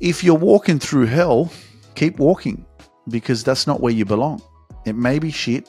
[0.00, 1.52] if you're walking through hell,
[1.94, 2.64] keep walking
[3.08, 4.42] because that's not where you belong.
[4.86, 5.68] It may be shit,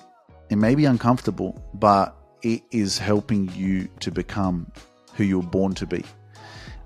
[0.49, 4.71] it may be uncomfortable, but it is helping you to become
[5.15, 6.03] who you were born to be.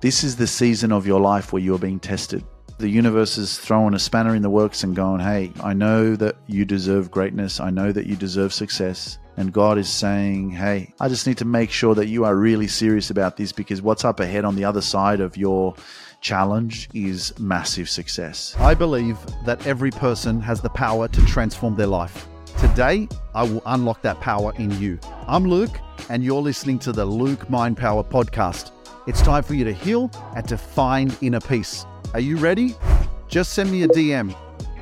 [0.01, 2.43] This is the season of your life where you're being tested.
[2.77, 6.35] The universe is throwing a spanner in the works and going, Hey, I know that
[6.47, 7.59] you deserve greatness.
[7.59, 9.17] I know that you deserve success.
[9.37, 12.67] And God is saying, Hey, I just need to make sure that you are really
[12.67, 15.75] serious about this because what's up ahead on the other side of your
[16.25, 18.55] challenge is massive success.
[18.57, 19.15] I believe
[19.45, 22.27] that every person has the power to transform their life.
[22.57, 24.99] Today, I will unlock that power in you.
[25.27, 28.71] I'm Luke, and you're listening to the Luke Mind Power podcast.
[29.05, 31.85] It's time for you to heal and to find inner peace.
[32.15, 32.73] Are you ready?
[33.27, 34.35] Just send me a DM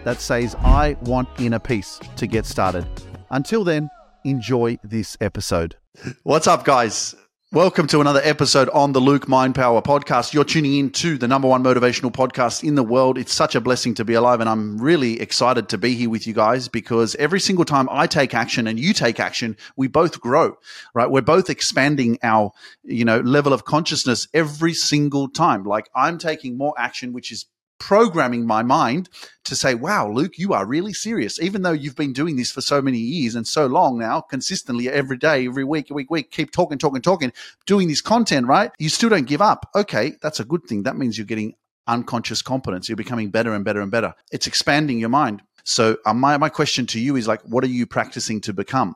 [0.05, 2.87] that says, I want inner peace to get started.
[3.31, 3.89] Until then,
[4.23, 5.75] enjoy this episode.
[6.23, 7.15] What's up, guys?
[7.53, 10.33] Welcome to another episode on the Luke Mind Power podcast.
[10.33, 13.15] You're tuning in to the number one motivational podcast in the world.
[13.15, 16.25] It's such a blessing to be alive, and I'm really excited to be here with
[16.25, 20.19] you guys because every single time I take action and you take action, we both
[20.19, 20.57] grow,
[20.95, 21.11] right?
[21.11, 25.63] We're both expanding our, you know, level of consciousness every single time.
[25.63, 27.45] Like I'm taking more action, which is
[27.83, 29.09] programming my mind
[29.43, 31.37] to say, wow, Luke, you are really serious.
[31.41, 34.87] Even though you've been doing this for so many years and so long now, consistently
[34.87, 37.33] every day, every week, week, week, keep talking, talking, talking,
[37.65, 38.71] doing this content, right?
[38.79, 39.69] You still don't give up.
[39.75, 40.83] Okay, that's a good thing.
[40.83, 42.87] That means you're getting unconscious competence.
[42.87, 44.13] You're becoming better and better and better.
[44.31, 45.41] It's expanding your mind.
[45.65, 48.95] So uh, my, my question to you is like, what are you practicing to become?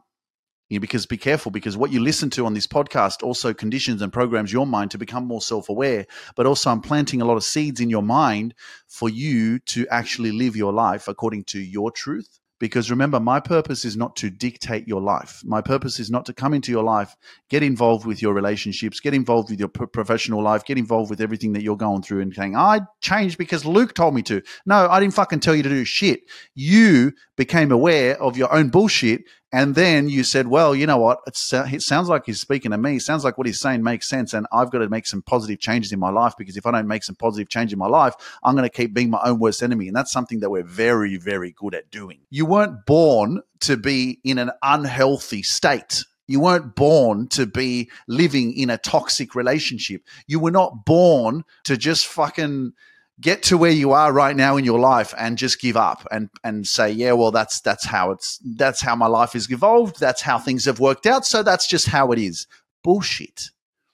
[0.69, 4.01] You know, because be careful because what you listen to on this podcast also conditions
[4.01, 7.43] and programs your mind to become more self-aware but also i'm planting a lot of
[7.45, 8.53] seeds in your mind
[8.85, 13.85] for you to actually live your life according to your truth because remember, my purpose
[13.85, 15.41] is not to dictate your life.
[15.45, 17.15] My purpose is not to come into your life,
[17.49, 21.53] get involved with your relationships, get involved with your professional life, get involved with everything
[21.53, 24.41] that you're going through and saying, I changed because Luke told me to.
[24.65, 26.21] No, I didn't fucking tell you to do shit.
[26.55, 29.21] You became aware of your own bullshit
[29.53, 31.19] and then you said, well, you know what?
[31.25, 32.97] it uh, sounds like he's speaking to me.
[32.97, 34.33] It sounds like what he's saying makes sense.
[34.33, 36.87] And I've got to make some positive changes in my life because if I don't
[36.87, 38.13] make some positive change in my life,
[38.43, 39.87] I'm going to keep being my own worst enemy.
[39.87, 42.19] And that's something that we're very, very good at doing.
[42.29, 46.03] You weren't born to be in an unhealthy state.
[46.27, 50.01] You weren't born to be living in a toxic relationship.
[50.27, 52.73] You were not born to just fucking
[53.19, 56.29] get to where you are right now in your life and just give up and
[56.43, 60.21] and say yeah well that's that's how it's that's how my life has evolved that's
[60.21, 62.47] how things have worked out so that's just how it is
[62.83, 63.49] bullshit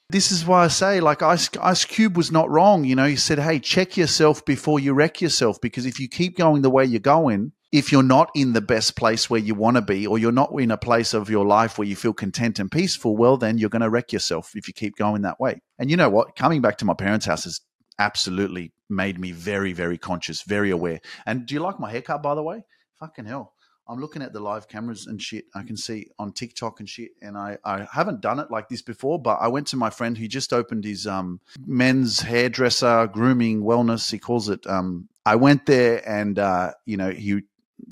[0.09, 2.83] this is why I say, like Ice, Ice Cube was not wrong.
[2.85, 6.37] You know, he said, "Hey, check yourself before you wreck yourself," because if you keep
[6.37, 9.75] going the way you're going, if you're not in the best place where you want
[9.77, 12.59] to be, or you're not in a place of your life where you feel content
[12.59, 15.59] and peaceful, well, then you're going to wreck yourself if you keep going that way.
[15.79, 16.35] And you know what?
[16.35, 17.61] Coming back to my parents' house is
[17.99, 20.99] absolutely made me very, very conscious, very aware.
[21.25, 22.63] And do you like my haircut, by the way?
[22.99, 23.53] Fucking hell.
[23.87, 25.45] I'm looking at the live cameras and shit.
[25.53, 27.11] I can see on TikTok and shit.
[27.21, 30.17] And I, I haven't done it like this before, but I went to my friend
[30.17, 34.09] who just opened his um, men's hairdresser, grooming, wellness.
[34.09, 34.65] He calls it.
[34.67, 37.41] Um, I went there and, uh, you know, he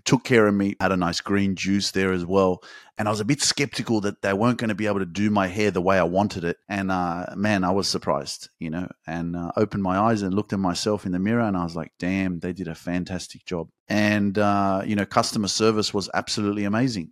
[0.05, 2.63] took care of me, had a nice green juice there as well.
[2.97, 5.29] And I was a bit skeptical that they weren't going to be able to do
[5.29, 6.57] my hair the way I wanted it.
[6.69, 10.53] And uh, man, I was surprised, you know, and uh, opened my eyes and looked
[10.53, 13.69] at myself in the mirror and I was like, damn, they did a fantastic job.
[13.87, 17.11] And, uh, you know, customer service was absolutely amazing.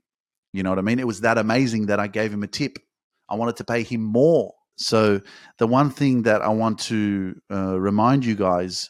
[0.54, 1.00] You know what I mean?
[1.00, 2.78] It was that amazing that I gave him a tip.
[3.30, 4.54] I wanted to pay him more.
[4.78, 5.22] So
[5.58, 8.90] the one thing that I want to uh, remind you guys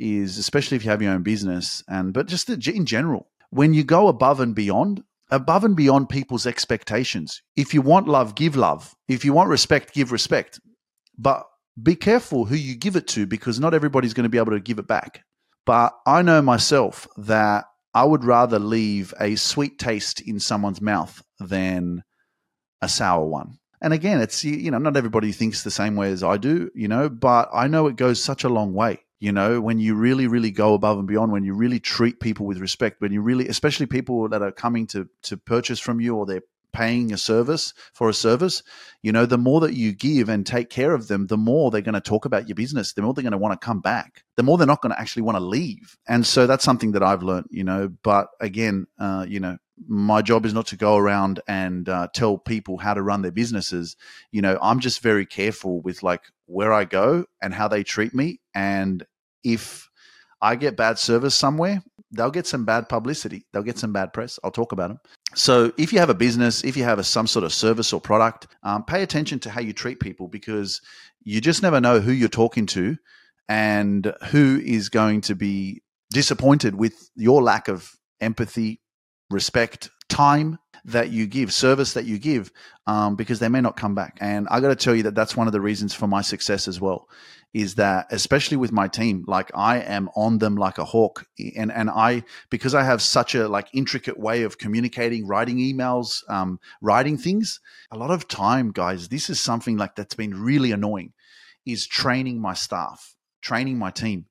[0.00, 3.84] is especially if you have your own business and but just in general when you
[3.84, 8.94] go above and beyond above and beyond people's expectations if you want love give love.
[9.08, 10.60] If you want respect give respect.
[11.18, 11.44] But
[11.80, 14.60] be careful who you give it to because not everybody's going to be able to
[14.60, 15.22] give it back.
[15.66, 21.22] But i know myself that i would rather leave a sweet taste in someone's mouth
[21.38, 22.02] than
[22.80, 23.58] a sour one.
[23.82, 26.88] And again it's you know not everybody thinks the same way as i do you
[26.88, 30.26] know but i know it goes such a long way you know when you really
[30.26, 33.46] really go above and beyond when you really treat people with respect when you really
[33.48, 36.42] especially people that are coming to to purchase from you or they're
[36.72, 38.62] paying a service for a service
[39.02, 41.80] you know the more that you give and take care of them the more they're
[41.80, 44.24] going to talk about your business the more they're going to want to come back
[44.36, 45.98] the more they're not going to actually want to leave.
[46.08, 49.58] And so that's something that i've learned you know but again uh, you know
[49.88, 53.32] my job is not to go around and uh, tell people how to run their
[53.32, 53.96] businesses.
[54.30, 58.14] You know i'm just very careful with like where i go and how they treat
[58.14, 59.04] me and
[59.44, 59.88] if
[60.42, 61.82] I get bad service somewhere,
[62.12, 63.46] they'll get some bad publicity.
[63.52, 64.38] They'll get some bad press.
[64.42, 65.00] I'll talk about them.
[65.34, 68.00] So, if you have a business, if you have a, some sort of service or
[68.00, 70.80] product, um, pay attention to how you treat people because
[71.22, 72.96] you just never know who you're talking to
[73.48, 78.80] and who is going to be disappointed with your lack of empathy,
[79.30, 82.52] respect, time that you give, service that you give,
[82.86, 84.18] um, because they may not come back.
[84.20, 86.68] And I got to tell you that that's one of the reasons for my success
[86.68, 87.08] as well.
[87.52, 91.72] Is that especially with my team, like I am on them like a hawk, and
[91.72, 96.60] and I because I have such a like intricate way of communicating, writing emails, um,
[96.80, 97.58] writing things.
[97.90, 101.12] A lot of time, guys, this is something like that's been really annoying.
[101.66, 104.26] Is training my staff, training my team,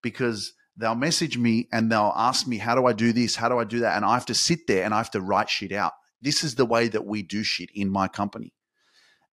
[0.00, 3.36] because they'll message me and they'll ask me, How do I do this?
[3.36, 3.96] How do I do that?
[3.96, 5.92] And I have to sit there and I have to write shit out.
[6.20, 8.52] This is the way that we do shit in my company.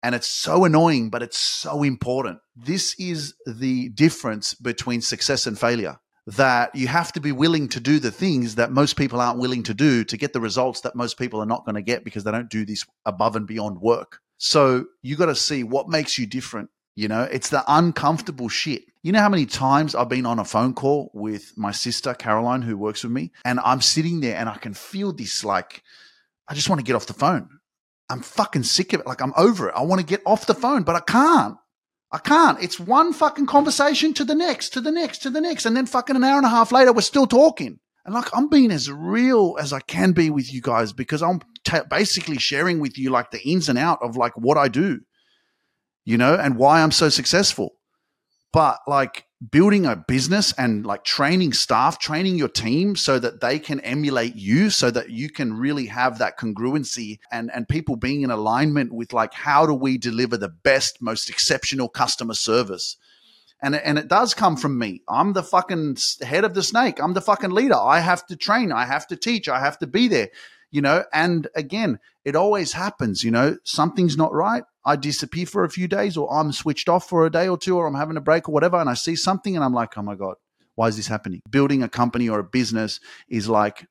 [0.02, 2.40] And it's so annoying, but it's so important.
[2.56, 7.80] This is the difference between success and failure that you have to be willing to
[7.80, 10.96] do the things that most people aren't willing to do to get the results that
[10.96, 13.82] most people are not going to get because they don't do this above and beyond
[13.82, 14.20] work.
[14.38, 16.70] So you got to see what makes you different.
[17.00, 18.84] You know, it's the uncomfortable shit.
[19.04, 22.62] You know how many times I've been on a phone call with my sister, Caroline,
[22.62, 25.82] who works with me, and I'm sitting there and I can feel this like,
[26.50, 27.48] I just want to get off the phone.
[28.10, 29.08] I'm fucking sick of it.
[29.08, 29.76] Like I'm over it.
[29.78, 31.56] I want to get off the phone, but I can't.
[32.12, 32.62] I can't.
[32.62, 35.66] It's one fucking conversation to the next, to the next, to the next.
[35.66, 37.80] And then fucking an hour and a half later, we're still talking.
[38.04, 41.40] And like, I'm being as real as I can be with you guys because I'm
[41.64, 45.00] t- basically sharing with you like the ins and out of like what I do,
[46.10, 47.76] you know, and why I'm so successful.
[48.52, 53.58] But like, building a business and like training staff, training your team so that they
[53.58, 58.22] can emulate you, so that you can really have that congruency and, and people being
[58.24, 62.98] in alignment with like, how do we deliver the best, most exceptional customer service?
[63.62, 65.02] And, and it does come from me.
[65.08, 67.02] I'm the fucking head of the snake.
[67.02, 67.80] I'm the fucking leader.
[67.80, 68.72] I have to train.
[68.72, 69.48] I have to teach.
[69.48, 70.30] I have to be there,
[70.72, 71.06] you know?
[71.14, 74.64] And again, it always happens, you know, something's not right.
[74.90, 77.78] I disappear for a few days or I'm switched off for a day or two
[77.78, 78.78] or I'm having a break or whatever.
[78.78, 80.34] And I see something and I'm like, oh my God,
[80.74, 81.42] why is this happening?
[81.48, 83.00] Building a company or a business
[83.30, 83.86] is like,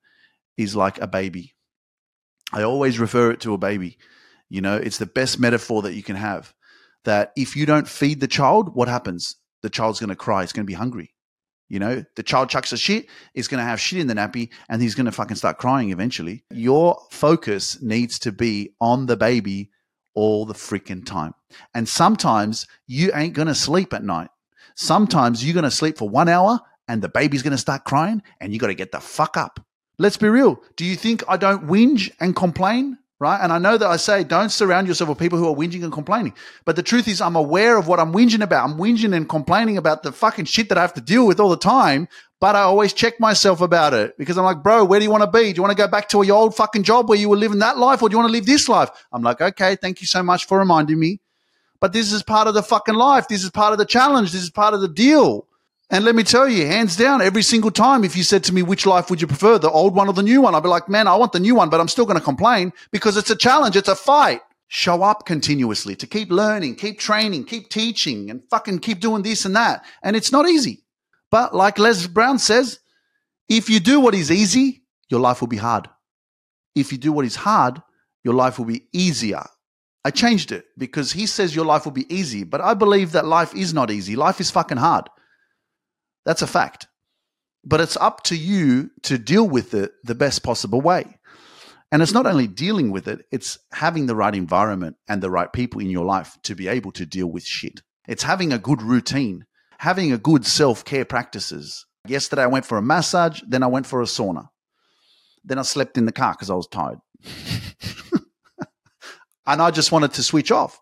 [0.56, 1.54] is like a baby.
[2.52, 3.96] I always refer it to a baby.
[4.48, 6.52] You know, it's the best metaphor that you can have.
[7.04, 9.36] That if you don't feed the child, what happens?
[9.62, 10.42] The child's going to cry.
[10.42, 11.14] It's going to be hungry.
[11.68, 14.50] You know, the child chucks a shit, is going to have shit in the nappy,
[14.68, 16.42] and he's going to fucking start crying eventually.
[16.50, 19.70] Your focus needs to be on the baby
[20.19, 21.32] all the freaking time.
[21.75, 24.31] And sometimes you ain't going to sleep at night.
[24.75, 28.20] Sometimes you're going to sleep for one hour and the baby's going to start crying
[28.41, 29.65] and you got to get the fuck up.
[29.97, 30.61] Let's be real.
[30.75, 32.99] Do you think I don't whinge and complain?
[33.20, 33.38] Right.
[33.41, 35.93] And I know that I say don't surround yourself with people who are whinging and
[35.93, 36.35] complaining.
[36.65, 38.69] But the truth is, I'm aware of what I'm whinging about.
[38.69, 41.50] I'm whinging and complaining about the fucking shit that I have to deal with all
[41.50, 42.09] the time
[42.40, 45.25] but I always check myself about it because I'm like, bro, where do you want
[45.25, 45.52] to be?
[45.52, 47.58] Do you want to go back to your old fucking job where you were living
[47.58, 48.90] that life or do you want to live this life?
[49.12, 51.20] I'm like, okay, thank you so much for reminding me.
[51.81, 53.29] But this is part of the fucking life.
[53.29, 54.32] This is part of the challenge.
[54.32, 55.46] This is part of the deal.
[55.90, 58.62] And let me tell you, hands down, every single time, if you said to me,
[58.62, 60.55] which life would you prefer, the old one or the new one?
[60.55, 62.73] I'd be like, man, I want the new one, but I'm still going to complain
[62.91, 63.75] because it's a challenge.
[63.75, 64.43] It's a fight.
[64.70, 69.46] Show up continuously to keep learning, keep training, keep teaching and fucking keep doing this
[69.46, 69.82] and that.
[70.02, 70.82] And it's not easy.
[71.30, 72.80] But like Les Brown says,
[73.48, 75.88] if you do what is easy, your life will be hard.
[76.75, 77.82] If you do what is hard,
[78.25, 79.44] your life will be easier.
[80.04, 83.26] I changed it because he says your life will be easy, but I believe that
[83.26, 84.16] life is not easy.
[84.16, 85.08] Life is fucking hard.
[86.25, 86.86] That's a fact.
[87.64, 91.19] But it's up to you to deal with it the best possible way.
[91.91, 95.53] And it's not only dealing with it, it's having the right environment and the right
[95.53, 97.81] people in your life to be able to deal with shit.
[98.06, 99.46] It's having a good routine
[99.79, 101.87] having a good self care practices.
[102.06, 104.49] Yesterday, I went for a massage, then I went for a sauna.
[105.44, 106.99] Then I slept in the car because I was tired.
[109.47, 110.81] and I just wanted to switch off.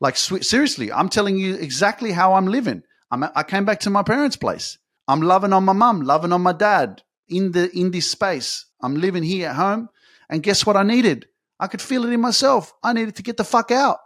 [0.00, 2.82] Like, sw- seriously, I'm telling you exactly how I'm living.
[3.10, 4.78] I'm, I came back to my parents' place.
[5.08, 8.66] I'm loving on my mum, loving on my dad in the in this space.
[8.80, 9.88] I'm living here at home.
[10.28, 11.26] And guess what I needed?
[11.58, 12.72] I could feel it in myself.
[12.82, 13.98] I needed to get the fuck out.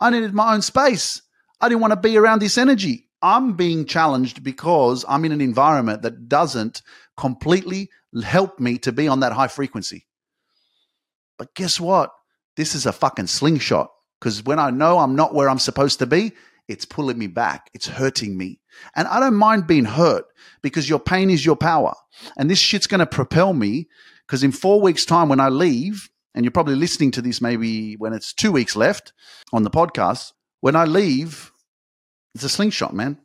[0.00, 1.22] I needed my own space.
[1.60, 3.05] I didn't want to be around this energy.
[3.26, 6.82] I'm being challenged because I'm in an environment that doesn't
[7.16, 7.90] completely
[8.22, 10.06] help me to be on that high frequency.
[11.36, 12.12] But guess what?
[12.56, 13.90] This is a fucking slingshot
[14.20, 16.34] because when I know I'm not where I'm supposed to be,
[16.68, 17.68] it's pulling me back.
[17.74, 18.60] It's hurting me.
[18.94, 20.26] And I don't mind being hurt
[20.62, 21.94] because your pain is your power.
[22.36, 23.88] And this shit's going to propel me
[24.24, 27.94] because in four weeks' time, when I leave, and you're probably listening to this maybe
[27.94, 29.12] when it's two weeks left
[29.52, 31.50] on the podcast, when I leave,
[32.36, 33.16] it's a slingshot, man.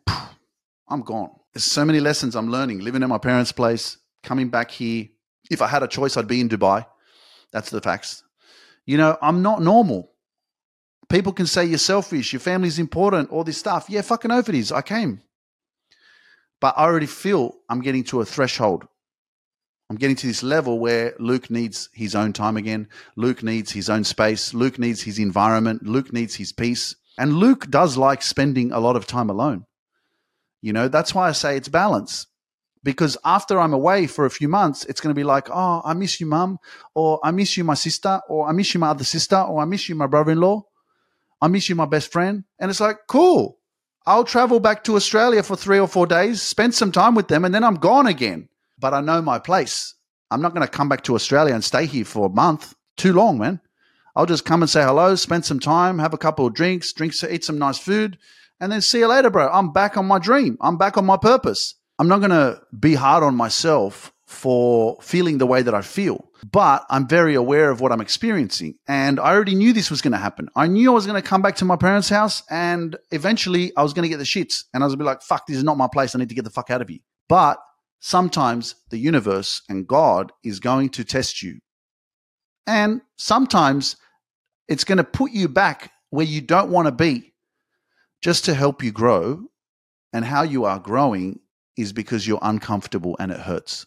[0.87, 1.31] I'm gone.
[1.53, 5.09] There's so many lessons I'm learning living in my parents' place, coming back here.
[5.49, 6.85] If I had a choice, I'd be in Dubai.
[7.51, 8.23] That's the facts.
[8.85, 10.11] You know, I'm not normal.
[11.09, 13.87] People can say you're selfish, your family's important, all this stuff.
[13.89, 14.71] Yeah, fucking oath it is.
[14.71, 15.21] I came.
[16.61, 18.87] But I already feel I'm getting to a threshold.
[19.89, 22.87] I'm getting to this level where Luke needs his own time again.
[23.17, 24.53] Luke needs his own space.
[24.53, 25.83] Luke needs his environment.
[25.83, 26.95] Luke needs his peace.
[27.17, 29.65] And Luke does like spending a lot of time alone.
[30.61, 32.27] You know, that's why I say it's balance.
[32.83, 35.93] Because after I'm away for a few months, it's going to be like, oh, I
[35.93, 36.57] miss you, mum,
[36.95, 39.65] or I miss you, my sister, or I miss you, my other sister, or I
[39.65, 40.63] miss you, my brother in law.
[41.41, 42.43] I miss you, my best friend.
[42.59, 43.59] And it's like, cool.
[44.05, 47.45] I'll travel back to Australia for three or four days, spend some time with them,
[47.45, 48.49] and then I'm gone again.
[48.79, 49.93] But I know my place.
[50.31, 52.73] I'm not going to come back to Australia and stay here for a month.
[52.97, 53.59] Too long, man.
[54.15, 57.23] I'll just come and say hello, spend some time, have a couple of drinks, drinks,
[57.23, 58.17] eat some nice food,
[58.59, 59.49] and then see you later, bro.
[59.49, 60.57] I'm back on my dream.
[60.61, 61.75] I'm back on my purpose.
[61.97, 66.29] I'm not going to be hard on myself for feeling the way that I feel,
[66.49, 68.75] but I'm very aware of what I'm experiencing.
[68.87, 70.47] And I already knew this was going to happen.
[70.55, 73.83] I knew I was going to come back to my parents' house and eventually I
[73.83, 75.57] was going to get the shits and I was going to be like, fuck, this
[75.57, 76.15] is not my place.
[76.15, 76.99] I need to get the fuck out of here.
[77.27, 77.59] But
[77.99, 81.59] sometimes the universe and God is going to test you.
[82.67, 83.95] And sometimes
[84.67, 87.33] it's going to put you back where you don't want to be
[88.21, 89.43] just to help you grow.
[90.13, 91.39] And how you are growing
[91.77, 93.85] is because you're uncomfortable and it hurts.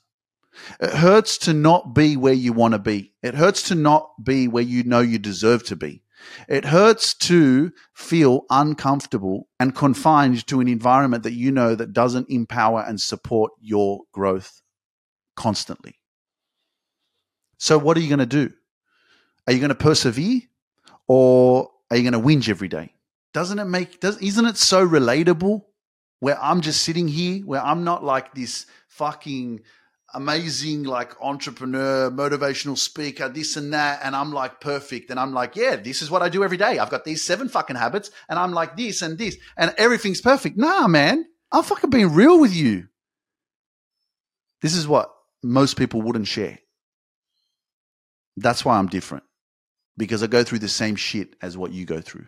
[0.81, 3.13] It hurts to not be where you want to be.
[3.23, 6.03] It hurts to not be where you know you deserve to be.
[6.49, 12.31] It hurts to feel uncomfortable and confined to an environment that you know that doesn't
[12.31, 14.63] empower and support your growth
[15.37, 16.01] constantly.
[17.59, 18.53] So what are you going to do?
[19.47, 20.43] Are you going to persevere
[21.07, 22.95] or are you going to whinge every day?
[23.33, 25.65] Doesn't it make does isn't it so relatable
[26.21, 29.61] where I'm just sitting here where I'm not like this fucking
[30.15, 34.01] amazing like entrepreneur, motivational speaker, this and that.
[34.03, 35.11] And I'm like perfect.
[35.11, 36.79] And I'm like, yeah, this is what I do every day.
[36.79, 40.57] I've got these seven fucking habits and I'm like this and this and everything's perfect.
[40.57, 42.87] Nah, man, I'm fucking being real with you.
[44.63, 46.61] This is what most people wouldn't share.
[48.37, 49.25] That's why I'm different
[49.97, 52.27] because I go through the same shit as what you go through.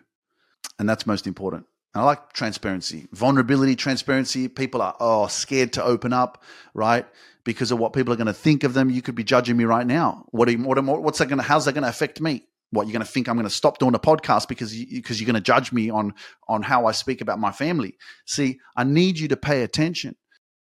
[0.79, 1.65] And that's most important.
[1.93, 4.47] And I like transparency, vulnerability, transparency.
[4.47, 6.43] People are oh scared to open up,
[6.73, 7.05] right?
[7.43, 8.89] Because of what people are going to think of them.
[8.89, 10.25] You could be judging me right now.
[10.29, 11.43] What, you, what what's that going to?
[11.43, 12.43] How's that going to affect me?
[12.71, 15.21] What you're going to think I'm going to stop doing a podcast because you, because
[15.21, 16.13] you're going to judge me on
[16.47, 17.97] on how I speak about my family.
[18.25, 20.15] See, I need you to pay attention.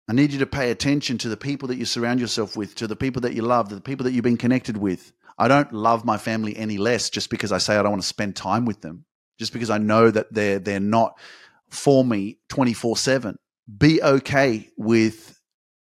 [0.08, 2.88] I need you to pay attention to the people that you surround yourself with, to
[2.88, 5.12] the people that you love, to the people that you've been connected with.
[5.38, 8.08] I don't love my family any less just because I say I don't want to
[8.08, 9.06] spend time with them
[9.38, 11.18] just because I know that they're they're not
[11.70, 13.36] for me 24/7.
[13.78, 15.40] Be okay with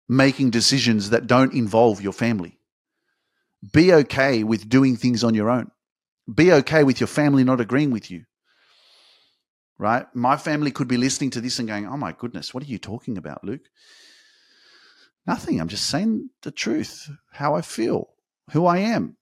[0.07, 2.59] making decisions that don't involve your family.
[3.73, 5.71] Be okay with doing things on your own.
[6.33, 8.25] Be okay with your family not agreeing with you.
[9.77, 10.05] Right?
[10.13, 12.77] My family could be listening to this and going, "Oh my goodness, what are you
[12.77, 13.67] talking about, Luke?"
[15.25, 15.59] Nothing.
[15.59, 18.09] I'm just saying the truth, how I feel,
[18.51, 19.17] who I am.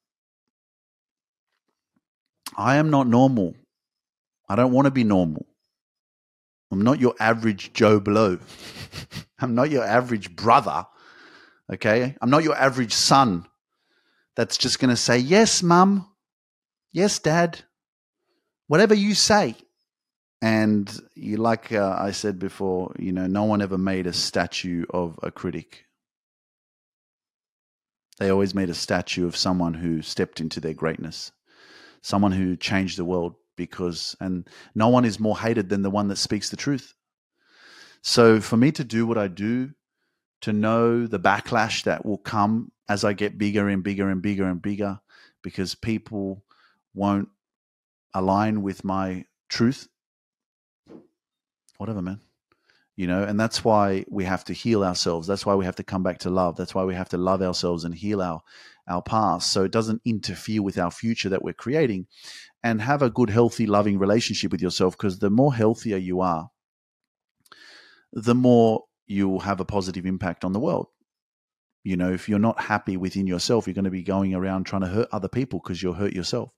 [2.56, 3.54] I am not normal.
[4.48, 5.46] I don't want to be normal.
[6.70, 8.38] I'm not your average Joe Blow.
[9.38, 10.86] I'm not your average brother.
[11.72, 12.16] Okay.
[12.20, 13.46] I'm not your average son
[14.36, 16.08] that's just going to say, Yes, mum.
[16.92, 17.60] Yes, dad.
[18.66, 19.54] Whatever you say.
[20.42, 24.86] And you, like uh, I said before, you know, no one ever made a statue
[24.88, 25.84] of a critic.
[28.18, 31.32] They always made a statue of someone who stepped into their greatness,
[32.02, 36.08] someone who changed the world because and no one is more hated than the one
[36.08, 36.94] that speaks the truth.
[38.02, 39.70] So for me to do what I do,
[40.42, 44.44] to know the backlash that will come as I get bigger and bigger and bigger
[44.44, 44.98] and bigger,
[45.42, 46.42] because people
[46.94, 47.28] won't
[48.14, 49.88] align with my truth.
[51.76, 52.20] Whatever, man.
[52.96, 55.26] You know, and that's why we have to heal ourselves.
[55.26, 56.56] That's why we have to come back to love.
[56.56, 58.42] That's why we have to love ourselves and heal our
[58.90, 62.06] our past so it doesn't interfere with our future that we're creating
[62.62, 66.50] and have a good, healthy, loving relationship with yourself because the more healthier you are,
[68.12, 70.88] the more you will have a positive impact on the world.
[71.82, 74.82] You know, if you're not happy within yourself, you're going to be going around trying
[74.82, 76.52] to hurt other people because you'll hurt yourself.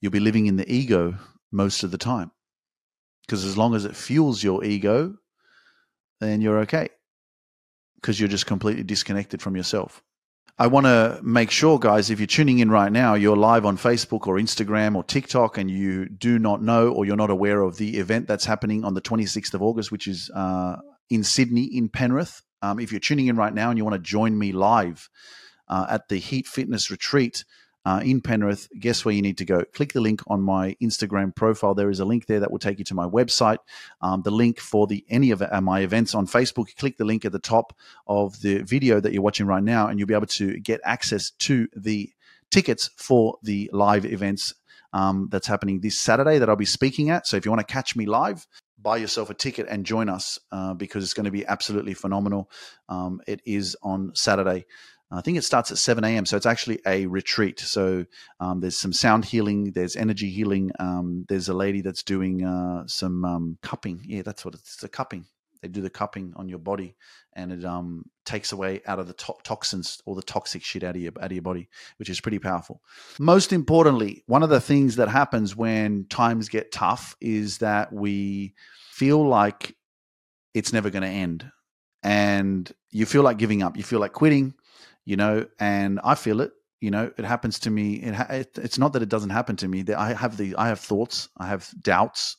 [0.00, 1.16] You'll be living in the ego
[1.50, 2.30] most of the time
[3.26, 5.16] because as long as it fuels your ego,
[6.20, 6.90] then you're okay
[7.96, 10.02] because you're just completely disconnected from yourself.
[10.56, 13.76] I want to make sure, guys, if you're tuning in right now, you're live on
[13.76, 17.76] Facebook or Instagram or TikTok, and you do not know or you're not aware of
[17.76, 20.76] the event that's happening on the 26th of August, which is uh,
[21.10, 22.40] in Sydney, in Penrith.
[22.62, 25.08] Um, if you're tuning in right now and you want to join me live
[25.66, 27.44] uh, at the Heat Fitness Retreat,
[27.84, 29.62] uh, in Penrith, guess where you need to go?
[29.74, 31.74] Click the link on my Instagram profile.
[31.74, 33.58] There is a link there that will take you to my website.
[34.00, 36.74] Um, the link for the any of uh, my events on Facebook.
[36.76, 37.76] Click the link at the top
[38.06, 41.30] of the video that you're watching right now, and you'll be able to get access
[41.30, 42.10] to the
[42.50, 44.54] tickets for the live events
[44.92, 47.26] um, that's happening this Saturday that I'll be speaking at.
[47.26, 48.46] So if you want to catch me live,
[48.80, 52.50] buy yourself a ticket and join us uh, because it's going to be absolutely phenomenal.
[52.88, 54.66] Um, it is on Saturday.
[55.16, 56.26] I think it starts at 7 a.m.
[56.26, 57.60] So it's actually a retreat.
[57.60, 58.04] So
[58.40, 60.70] um, there's some sound healing, there's energy healing.
[60.78, 64.00] Um, there's a lady that's doing uh, some um, cupping.
[64.04, 65.26] Yeah, that's what it's, it's a cupping.
[65.64, 66.94] They do the cupping on your body,
[67.32, 70.94] and it um, takes away out of the to- toxins, all the toxic shit out
[70.94, 72.82] of your out of your body, which is pretty powerful.
[73.18, 78.52] Most importantly, one of the things that happens when times get tough is that we
[78.90, 79.74] feel like
[80.52, 81.50] it's never going to end,
[82.02, 83.78] and you feel like giving up.
[83.78, 84.52] You feel like quitting,
[85.04, 85.46] you know.
[85.58, 86.52] And I feel it.
[86.80, 87.94] You know, it happens to me.
[87.94, 89.84] It, it, it's not that it doesn't happen to me.
[89.96, 91.28] I have the I have thoughts.
[91.38, 92.36] I have doubts.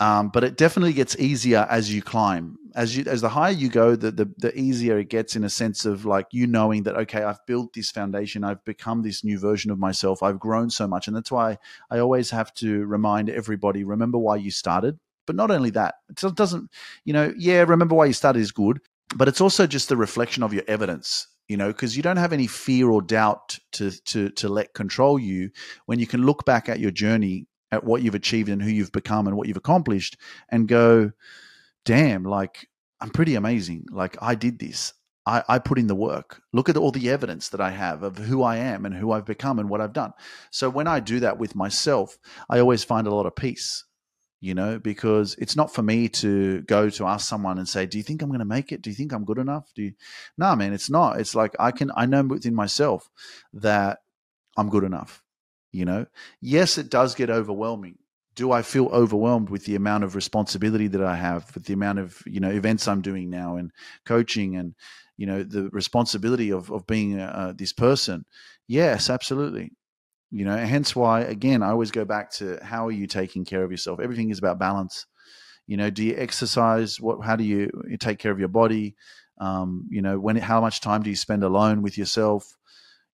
[0.00, 2.56] Um, but it definitely gets easier as you climb.
[2.74, 5.50] As you as the higher you go, the, the the easier it gets in a
[5.50, 9.38] sense of like you knowing that okay, I've built this foundation, I've become this new
[9.38, 11.58] version of myself, I've grown so much, and that's why
[11.90, 14.98] I always have to remind everybody: remember why you started.
[15.26, 16.70] But not only that, it doesn't,
[17.04, 18.80] you know, yeah, remember why you started is good,
[19.14, 22.32] but it's also just the reflection of your evidence you know because you don't have
[22.32, 25.50] any fear or doubt to to to let control you
[25.86, 28.92] when you can look back at your journey at what you've achieved and who you've
[28.92, 30.16] become and what you've accomplished
[30.48, 31.10] and go,
[31.84, 32.68] damn, like
[33.00, 33.86] I'm pretty amazing.
[33.90, 34.92] Like I did this.
[35.26, 36.40] I, I put in the work.
[36.52, 39.26] Look at all the evidence that I have of who I am and who I've
[39.26, 40.12] become and what I've done.
[40.50, 42.16] So when I do that with myself,
[42.48, 43.84] I always find a lot of peace,
[44.40, 47.98] you know, because it's not for me to go to ask someone and say, Do
[47.98, 48.82] you think I'm going to make it?
[48.82, 49.70] Do you think I'm good enough?
[49.74, 49.92] Do you?
[50.38, 51.20] No, man, it's not.
[51.20, 53.08] It's like I can, I know within myself
[53.52, 53.98] that
[54.56, 55.22] I'm good enough
[55.72, 56.06] you know
[56.40, 57.96] yes it does get overwhelming
[58.34, 61.98] do i feel overwhelmed with the amount of responsibility that i have with the amount
[61.98, 63.70] of you know events i'm doing now and
[64.04, 64.74] coaching and
[65.16, 68.24] you know the responsibility of of being uh, this person
[68.66, 69.72] yes absolutely
[70.30, 73.64] you know hence why again i always go back to how are you taking care
[73.64, 74.00] of yourself?
[74.00, 75.06] Everything is about balance.
[75.66, 77.00] You know do you exercise?
[77.00, 78.96] What how do you, take care of your body?
[79.38, 82.56] Um, you know when how much time do you spend alone with yourself?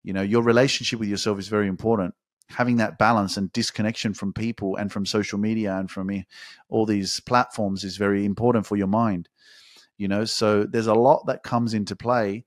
[0.02, 2.14] You know your relationship with yourself is very important.
[2.48, 6.10] Having that balance and disconnection from people and from social media and from
[6.68, 9.28] all these platforms is very important for your mind.
[9.98, 12.44] You know so there's a lot that comes into play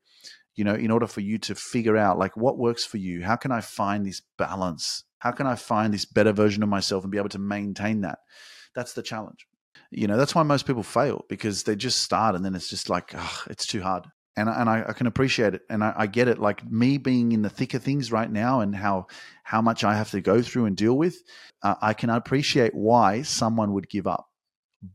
[0.60, 3.38] you know in order for you to figure out like what works for you how
[3.38, 7.12] can i find this balance how can i find this better version of myself and
[7.12, 8.20] be able to maintain that
[8.76, 9.48] that's the challenge
[9.90, 12.90] you know that's why most people fail because they just start and then it's just
[12.90, 13.16] like
[13.50, 14.06] it's too hard
[14.38, 16.40] and and I, I can appreciate it, and I, I, get it.
[16.40, 19.08] Like me being in the thick of things right now, and how
[19.44, 21.18] how much I have to go through and deal with,
[21.62, 24.28] uh, I can appreciate why someone would give up.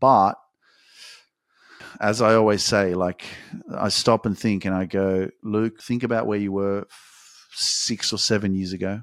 [0.00, 0.36] But
[2.00, 3.24] as I always say, like
[3.76, 6.86] I stop and think, and I go, Luke, think about where you were
[7.52, 9.02] six or seven years ago.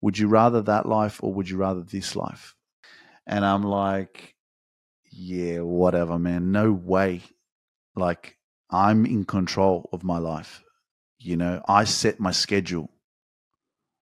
[0.00, 2.54] Would you rather that life, or would you rather this life?
[3.26, 4.34] And I'm like,
[5.10, 6.52] yeah, whatever, man.
[6.52, 7.22] No way.
[7.94, 8.36] Like
[8.70, 10.62] I'm in control of my life.
[11.18, 12.90] You know, I set my schedule.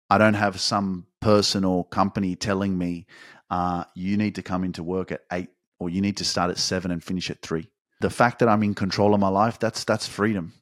[0.09, 3.07] I don't have some person or company telling me,
[3.51, 5.51] uh, you need to come into work at eight
[5.83, 7.69] or you need to start at seven and finish at three.
[8.01, 10.55] The fact that I'm in control of my life, that's that's freedom.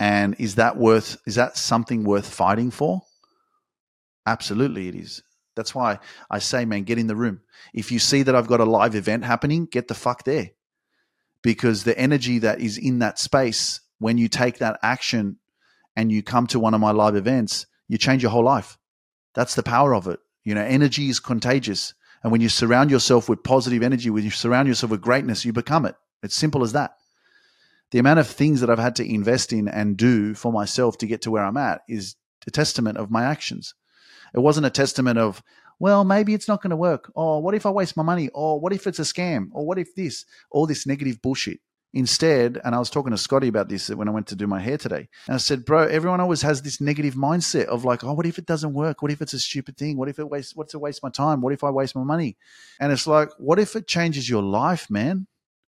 [0.00, 3.02] And is that worth is that something worth fighting for?
[4.26, 5.22] Absolutely it is.
[5.56, 5.98] That's why
[6.30, 7.40] I say, man, get in the room.
[7.74, 10.50] If you see that I've got a live event happening, get the fuck there
[11.42, 15.38] because the energy that is in that space when you take that action
[15.96, 18.78] and you come to one of my live events you change your whole life
[19.34, 23.28] that's the power of it you know energy is contagious and when you surround yourself
[23.28, 26.72] with positive energy when you surround yourself with greatness you become it it's simple as
[26.72, 26.92] that
[27.90, 31.06] the amount of things that i've had to invest in and do for myself to
[31.06, 33.74] get to where i'm at is a testament of my actions
[34.34, 35.42] it wasn't a testament of
[35.80, 37.10] well, maybe it's not going to work.
[37.14, 38.28] Or what if I waste my money?
[38.34, 39.48] Or what if it's a scam?
[39.52, 40.24] Or what if this?
[40.50, 41.60] All this negative bullshit.
[41.94, 44.60] Instead, and I was talking to Scotty about this when I went to do my
[44.60, 45.08] hair today.
[45.26, 48.38] And I said, bro, everyone always has this negative mindset of like, oh, what if
[48.38, 49.00] it doesn't work?
[49.00, 49.96] What if it's a stupid thing?
[49.96, 51.40] What if it wastes, what's a waste my time?
[51.40, 52.36] What if I waste my money?
[52.78, 55.26] And it's like, what if it changes your life, man?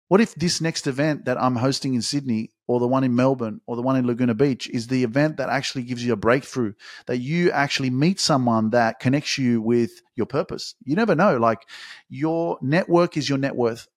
[0.09, 3.63] What if this next event that I'm hosting in Sydney or the one in Melbourne
[3.67, 6.75] or the one in Laguna Beach is the event that actually gives you a breakthrough,
[7.07, 10.75] that you actually meet someone that connects you with your purpose?
[10.85, 11.39] You never know.
[11.39, 11.67] Like
[12.11, 13.89] your network is your net worth.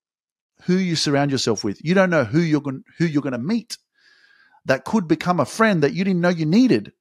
[0.63, 1.83] Who you surround yourself with.
[1.83, 3.77] You don't know who you're going who you're going to meet
[4.65, 6.93] that could become a friend that you didn't know you needed.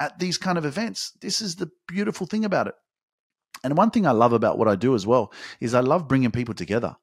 [0.00, 1.12] at these kind of events.
[1.20, 2.74] This is the beautiful thing about it.
[3.62, 6.30] And one thing I love about what I do as well is I love bringing
[6.30, 6.96] people together.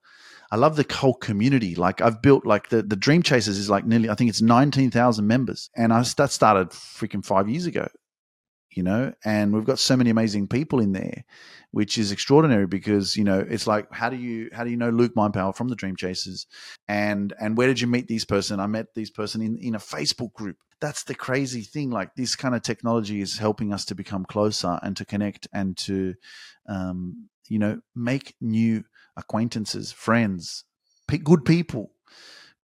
[0.49, 1.75] I love the whole community.
[1.75, 4.89] Like I've built like the, the Dream Chasers is like nearly I think it's nineteen
[4.89, 7.87] thousand members, and I that started freaking five years ago
[8.77, 11.25] you know, and we've got so many amazing people in there,
[11.71, 14.91] which is extraordinary because you know it's like how do you how do you know
[14.91, 16.45] Luke Mindpower from the Dream Chasers,
[16.87, 18.59] and and where did you meet this person?
[18.59, 20.57] I met this person in in a Facebook group.
[20.79, 21.89] That's the crazy thing.
[21.89, 25.75] Like this kind of technology is helping us to become closer and to connect and
[25.77, 26.13] to,
[26.69, 28.83] um, you know, make new
[29.17, 30.65] acquaintances, friends,
[31.23, 31.93] good people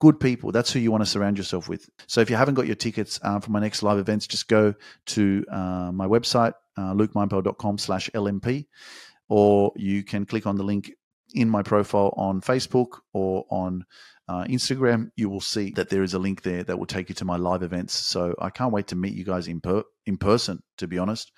[0.03, 0.51] good people.
[0.51, 1.89] That's who you want to surround yourself with.
[2.07, 4.73] So if you haven't got your tickets uh, for my next live events, just go
[5.05, 8.65] to uh, my website, uh, lukemindpower.com slash LMP,
[9.29, 10.91] or you can click on the link
[11.33, 13.85] in my profile on Facebook or on
[14.27, 15.09] uh, Instagram.
[15.15, 17.37] You will see that there is a link there that will take you to my
[17.37, 17.93] live events.
[17.93, 20.63] So I can't wait to meet you guys in per- in person.
[20.79, 21.31] To be honest,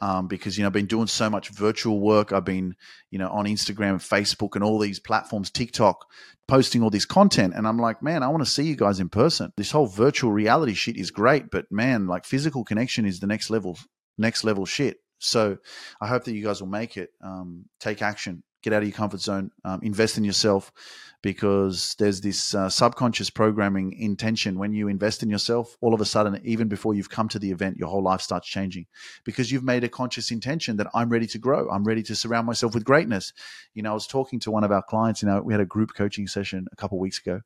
[0.00, 2.32] um, because you know I've been doing so much virtual work.
[2.32, 2.74] I've been
[3.10, 6.06] you know on Instagram, Facebook, and all these platforms, TikTok,
[6.48, 9.08] posting all this content, and I'm like, man, I want to see you guys in
[9.08, 9.52] person.
[9.56, 13.50] This whole virtual reality shit is great, but man, like physical connection is the next
[13.50, 13.78] level,
[14.18, 14.98] next level shit.
[15.18, 15.58] So
[16.00, 17.10] I hope that you guys will make it.
[17.22, 20.72] Um, take action get out of your comfort zone, um, invest in yourself,
[21.22, 24.58] because there's this uh, subconscious programming intention.
[24.58, 27.50] When you invest in yourself, all of a sudden, even before you've come to the
[27.50, 28.86] event, your whole life starts changing
[29.24, 31.68] because you've made a conscious intention that I'm ready to grow.
[31.68, 33.32] I'm ready to surround myself with greatness.
[33.74, 35.22] You know, I was talking to one of our clients.
[35.22, 37.42] You know, we had a group coaching session a couple weeks ago.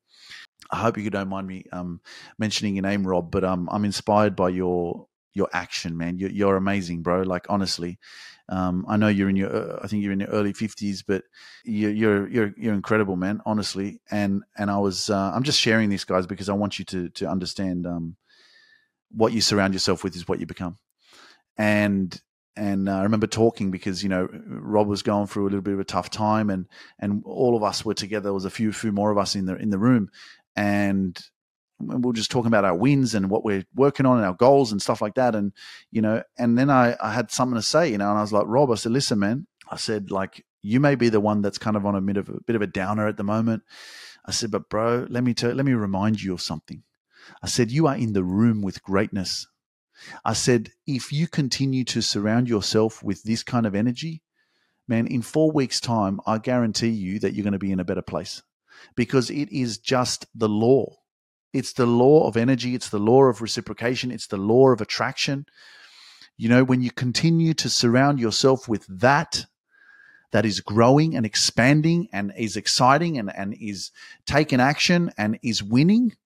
[0.70, 2.00] I hope you don't mind me um,
[2.38, 6.16] mentioning your name, Rob, but um, I'm inspired by your your action, man.
[6.16, 7.22] You're, you're amazing, bro.
[7.22, 7.98] Like honestly,
[8.48, 11.24] um, I know you're in your, uh, I think you're in your early fifties, but
[11.64, 13.40] you're, you're, you're, you're incredible, man.
[13.46, 16.84] Honestly, and and I was, uh, I'm just sharing these guys because I want you
[16.86, 18.16] to to understand um,
[19.10, 20.78] what you surround yourself with is what you become,
[21.56, 22.20] and
[22.56, 25.74] and uh, I remember talking because you know Rob was going through a little bit
[25.74, 26.66] of a tough time, and
[26.98, 28.24] and all of us were together.
[28.24, 30.10] There was a few few more of us in the in the room,
[30.54, 31.18] and
[31.78, 34.72] we were just talking about our wins and what we're working on and our goals
[34.72, 35.34] and stuff like that.
[35.34, 35.52] And,
[35.90, 38.32] you know, and then I, I had something to say, you know, and I was
[38.32, 41.58] like, Rob, I said, listen, man, I said, like, you may be the one that's
[41.58, 43.62] kind of on a bit of a bit of a downer at the moment.
[44.24, 46.82] I said, but bro, let me tell, let me remind you of something.
[47.42, 49.46] I said, you are in the room with greatness.
[50.24, 54.22] I said, if you continue to surround yourself with this kind of energy,
[54.88, 57.84] man, in four weeks' time, I guarantee you that you're going to be in a
[57.84, 58.42] better place
[58.96, 60.96] because it is just the law.
[61.54, 65.46] It's the law of energy, it's the law of reciprocation, it's the law of attraction.
[66.36, 69.46] You know, when you continue to surround yourself with that,
[70.32, 73.92] that is growing and expanding and is exciting and, and is
[74.26, 76.16] taking action and is winning,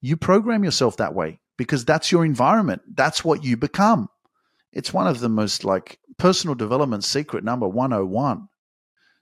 [0.00, 2.80] you program yourself that way because that's your environment.
[2.94, 4.08] That's what you become.
[4.72, 8.48] It's one of the most like personal development secret number 101.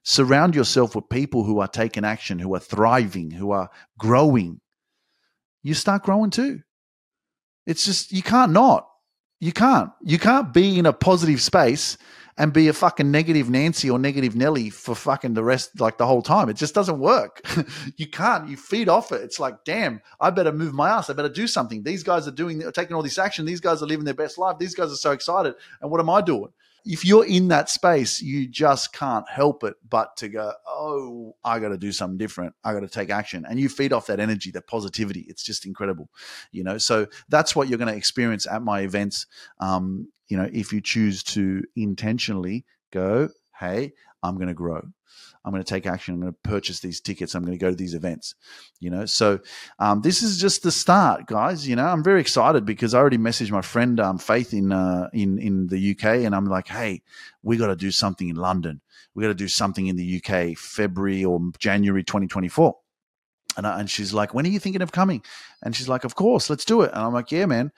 [0.04, 4.60] Surround yourself with people who are taking action, who are thriving, who are growing,
[5.62, 6.60] you start growing too.
[7.66, 8.88] It's just, you can't not.
[9.40, 9.90] You can't.
[10.02, 11.96] You can't be in a positive space
[12.38, 16.06] and be a fucking negative Nancy or negative Nelly for fucking the rest, like the
[16.06, 16.48] whole time.
[16.48, 17.44] It just doesn't work.
[17.96, 18.48] you can't.
[18.48, 19.20] You feed off it.
[19.22, 21.10] It's like, damn, I better move my ass.
[21.10, 21.82] I better do something.
[21.82, 23.44] These guys are doing, taking all this action.
[23.44, 24.58] These guys are living their best life.
[24.58, 25.54] These guys are so excited.
[25.80, 26.52] And what am I doing?
[26.84, 31.58] If you're in that space, you just can't help it but to go, oh, I
[31.58, 32.54] got to do something different.
[32.64, 33.44] I got to take action.
[33.48, 35.26] And you feed off that energy, that positivity.
[35.28, 36.08] It's just incredible,
[36.50, 36.78] you know.
[36.78, 39.26] So that's what you're going to experience at my events.
[39.60, 43.92] Um, you know, if you choose to intentionally go, hey,
[44.22, 44.82] I'm going to grow.
[45.44, 46.14] I'm going to take action.
[46.14, 47.34] I'm going to purchase these tickets.
[47.34, 48.34] I'm going to go to these events.
[48.80, 49.40] You know, so
[49.78, 51.66] um, this is just the start, guys.
[51.66, 55.08] You know, I'm very excited because I already messaged my friend um, Faith in uh,
[55.12, 57.02] in in the UK, and I'm like, hey,
[57.42, 58.80] we got to do something in London.
[59.14, 62.76] We got to do something in the UK, February or January 2024.
[63.56, 65.22] And, I, and she's like, when are you thinking of coming?
[65.62, 66.92] And she's like, of course, let's do it.
[66.92, 67.70] And I'm like, yeah, man.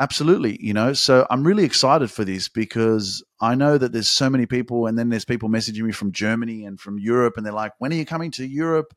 [0.00, 0.94] Absolutely, you know.
[0.94, 4.98] So I'm really excited for this because I know that there's so many people, and
[4.98, 7.96] then there's people messaging me from Germany and from Europe, and they're like, "When are
[7.96, 8.94] you coming to Europe?"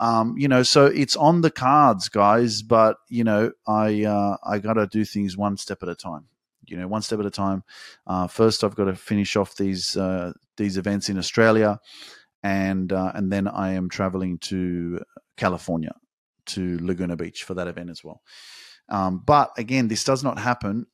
[0.00, 2.62] Um, you know, so it's on the cards, guys.
[2.62, 6.26] But you know, I uh, I got to do things one step at a time.
[6.68, 7.64] You know, one step at a time.
[8.06, 11.80] Uh, first, I've got to finish off these uh, these events in Australia,
[12.42, 15.00] and uh, and then I am traveling to
[15.36, 15.94] California
[16.46, 18.22] to Laguna Beach for that event as well.
[18.88, 20.86] Um, but again, this does not happen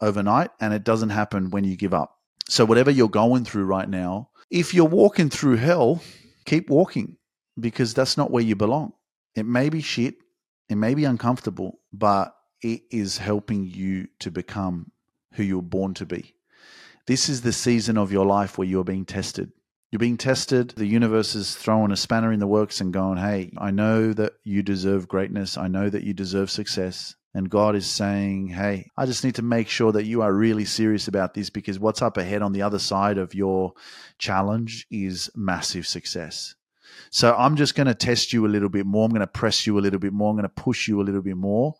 [0.00, 2.16] overnight and it doesn't happen when you give up.
[2.48, 6.02] So, whatever you're going through right now, if you're walking through hell,
[6.44, 7.16] keep walking
[7.58, 8.92] because that's not where you belong.
[9.34, 10.16] It may be shit,
[10.68, 14.90] it may be uncomfortable, but it is helping you to become
[15.34, 16.34] who you were born to be.
[17.06, 19.52] This is the season of your life where you're being tested.
[19.90, 20.70] You're being tested.
[20.76, 24.34] The universe is throwing a spanner in the works and going, Hey, I know that
[24.44, 25.58] you deserve greatness.
[25.58, 27.16] I know that you deserve success.
[27.34, 30.64] And God is saying, Hey, I just need to make sure that you are really
[30.64, 33.72] serious about this because what's up ahead on the other side of your
[34.18, 36.54] challenge is massive success.
[37.10, 39.04] So I'm just going to test you a little bit more.
[39.04, 40.30] I'm going to press you a little bit more.
[40.30, 41.74] I'm going to push you a little bit more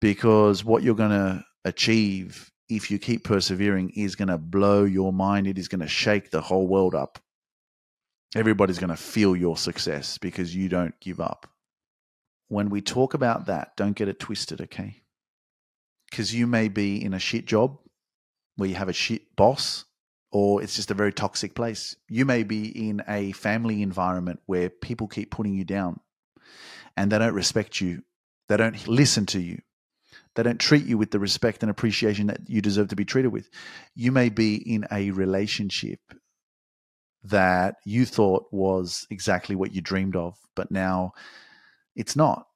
[0.00, 5.12] because what you're going to achieve if you keep persevering, is going to blow your
[5.12, 5.46] mind.
[5.46, 7.18] It is going to shake the whole world up.
[8.34, 11.48] Everybody's going to feel your success because you don't give up.
[12.48, 15.02] When we talk about that, don't get it twisted, okay?
[16.10, 17.78] Because you may be in a shit job
[18.56, 19.84] where you have a shit boss,
[20.30, 21.96] or it's just a very toxic place.
[22.08, 26.00] You may be in a family environment where people keep putting you down
[26.96, 28.02] and they don't respect you,
[28.48, 29.60] they don't listen to you,
[30.38, 33.32] they don't treat you with the respect and appreciation that you deserve to be treated
[33.32, 33.50] with.
[33.96, 35.98] You may be in a relationship
[37.24, 41.10] that you thought was exactly what you dreamed of, but now
[41.96, 42.46] it's not.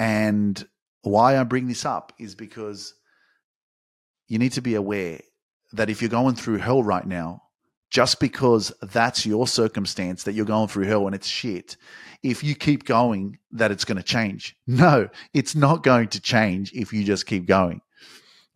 [0.00, 0.66] And
[1.02, 2.92] why I bring this up is because
[4.26, 5.20] you need to be aware
[5.74, 7.42] that if you're going through hell right now,
[7.90, 11.76] just because that's your circumstance that you're going through hell and it's shit,
[12.22, 14.56] if you keep going, that it's going to change.
[14.66, 17.80] No, it's not going to change if you just keep going.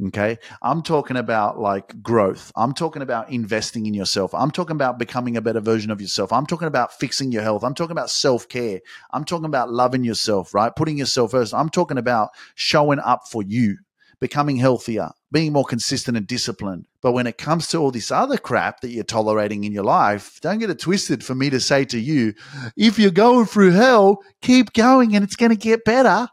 [0.07, 0.39] Okay.
[0.63, 2.51] I'm talking about like growth.
[2.57, 4.33] I'm talking about investing in yourself.
[4.35, 6.33] I'm talking about becoming a better version of yourself.
[6.33, 7.63] I'm talking about fixing your health.
[7.63, 8.81] I'm talking about self care.
[9.13, 10.75] I'm talking about loving yourself, right?
[10.75, 11.53] Putting yourself first.
[11.53, 13.77] I'm talking about showing up for you
[14.21, 16.87] becoming healthier, being more consistent and disciplined.
[17.01, 20.39] But when it comes to all this other crap that you're tolerating in your life,
[20.43, 22.35] don't get it twisted for me to say to you,
[22.77, 26.29] if you're going through hell, keep going and it's going to get better.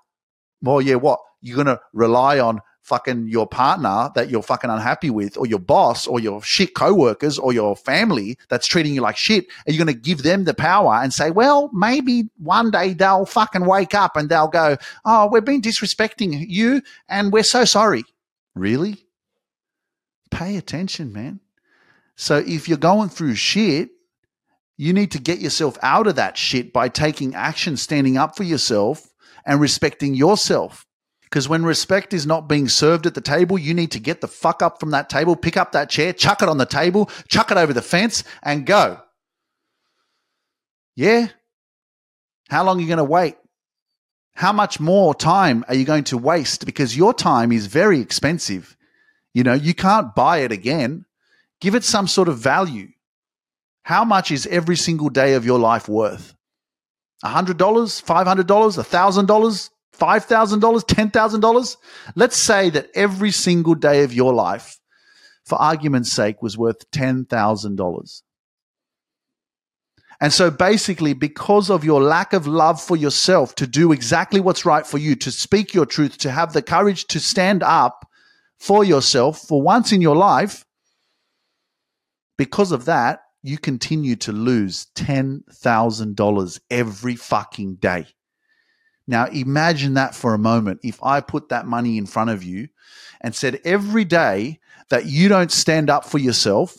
[0.62, 1.19] Well, yeah, what?
[1.41, 5.60] You're going to rely on fucking your partner that you're fucking unhappy with, or your
[5.60, 9.78] boss, or your shit coworkers, or your family that's treating you like shit, are you
[9.78, 13.93] going to give them the power and say, well, maybe one day they'll fucking wake
[13.93, 18.06] up and they'll go, oh, we've been disrespecting you and we're so sorry.
[18.56, 19.06] Really?
[20.32, 21.41] Pay attention, man.
[22.15, 23.89] So if you're going through shit,
[24.78, 28.43] you need to get yourself out of that shit by taking action, standing up for
[28.43, 29.08] yourself,
[29.45, 30.87] and respecting yourself.
[31.29, 34.29] Because when respect is not being served at the table, you need to get the
[34.29, 37.51] fuck up from that table, pick up that chair, chuck it on the table, chuck
[37.51, 39.01] it over the fence, and go.
[40.95, 41.27] Yeah?
[42.49, 43.35] How long are you going to wait?
[44.35, 46.65] How much more time are you going to waste?
[46.65, 48.77] Because your time is very expensive.
[49.33, 51.05] You know, you can't buy it again.
[51.59, 52.89] Give it some sort of value.
[53.83, 56.35] How much is every single day of your life worth?
[57.25, 59.69] $100, $500, $1,000?
[59.97, 61.77] $5,000, $10,000?
[62.15, 64.79] Let's say that every single day of your life,
[65.45, 68.21] for argument's sake, was worth $10,000.
[70.19, 74.65] And so basically, because of your lack of love for yourself to do exactly what's
[74.65, 78.10] right for you, to speak your truth, to have the courage to stand up
[78.57, 80.65] for yourself for once in your life,
[82.38, 88.07] because of that, you continue to lose $10,000 every fucking day.
[89.08, 90.82] Now, imagine that for a moment.
[90.84, 92.67] If I put that money in front of you
[93.22, 96.76] and said every day that you don't stand up for yourself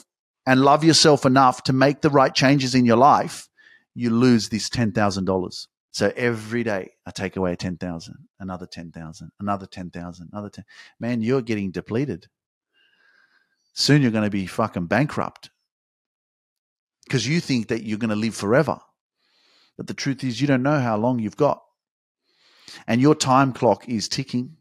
[0.47, 3.49] and love yourself enough to make the right changes in your life,
[3.95, 5.67] you lose this $10,000.
[5.91, 10.65] So every day I take away 10,000, another 10,000, another 10,000, another 10.
[11.01, 12.29] Man, you're getting depleted.
[13.73, 15.51] Soon you're going to be fucking bankrupt
[17.05, 18.79] because you think that you're going to live forever.
[19.77, 21.63] But the truth is, you don't know how long you've got
[22.87, 24.57] and your time clock is ticking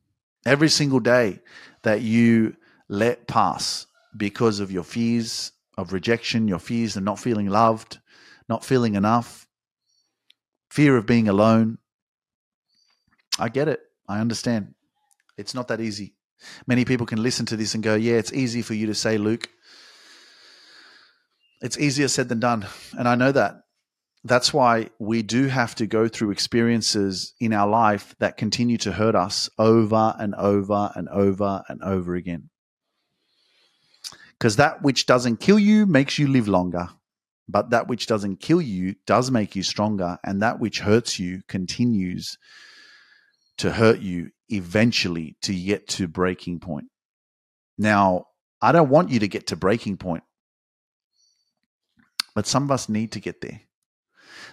[0.45, 1.39] every single day
[1.83, 2.55] that you
[2.89, 7.99] let pass because of your fears of rejection, your fears of not feeling loved,
[8.49, 9.47] not feeling enough,
[10.69, 11.77] fear of being alone.
[13.39, 13.81] I get it.
[14.07, 14.73] I understand.
[15.37, 16.15] It's not that easy.
[16.65, 19.17] Many people can listen to this and go, Yeah, it's easy for you to say,
[19.17, 19.49] Luke.
[21.61, 22.67] It's easier said than done.
[22.97, 23.63] And I know that
[24.27, 28.91] that's why we do have to go through experiences in our life that continue to
[28.91, 32.49] hurt us over and over and over and over again.
[34.31, 36.89] Because that which doesn't kill you makes you live longer,
[37.47, 41.41] but that which doesn't kill you does make you stronger, and that which hurts you
[41.47, 42.37] continues
[43.57, 46.87] to hurt you eventually to get to breaking point.
[47.77, 48.25] Now,
[48.61, 50.23] I don't want you to get to breaking point,
[52.35, 53.61] but some of us need to get there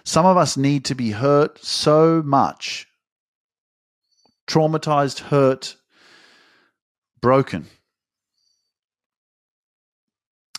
[0.05, 2.87] some of us need to be hurt so much,
[4.47, 5.75] traumatized, hurt,
[7.19, 7.65] broken.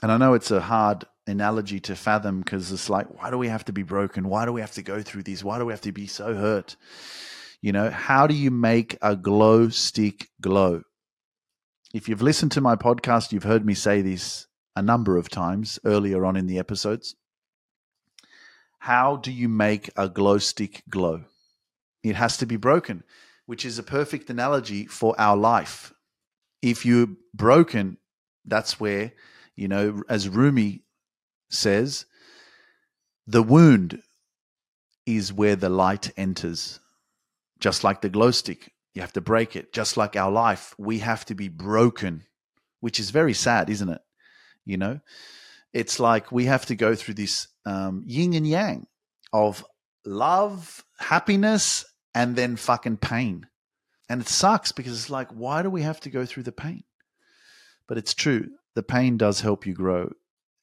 [0.02, 3.48] And I know it's a hard analogy to fathom because it's like, why do we
[3.48, 4.28] have to be broken?
[4.28, 5.44] Why do we have to go through these?
[5.44, 6.76] Why do we have to be so hurt?
[7.62, 10.82] You know, how do you make a glow stick glow?
[11.94, 15.78] If you've listened to my podcast, you've heard me say this a number of times
[15.84, 17.14] earlier on in the episodes.
[18.86, 21.24] How do you make a glow stick glow?
[22.04, 23.02] It has to be broken,
[23.44, 25.92] which is a perfect analogy for our life.
[26.62, 27.96] If you're broken,
[28.44, 29.12] that's where,
[29.56, 30.84] you know, as Rumi
[31.50, 32.06] says,
[33.26, 34.02] the wound
[35.04, 36.78] is where the light enters.
[37.58, 39.72] Just like the glow stick, you have to break it.
[39.72, 42.22] Just like our life, we have to be broken,
[42.78, 44.02] which is very sad, isn't it?
[44.64, 45.00] You know,
[45.72, 48.86] it's like we have to go through this um, yin and yang
[49.32, 49.64] of
[50.04, 53.46] love, happiness, and then fucking pain.
[54.08, 56.84] And it sucks because it's like, why do we have to go through the pain?
[57.88, 58.48] But it's true.
[58.74, 60.12] The pain does help you grow.